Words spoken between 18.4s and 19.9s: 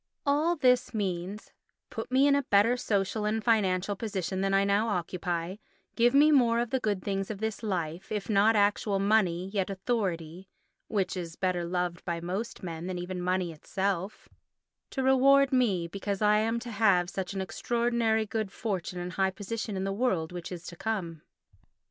fortune and high position in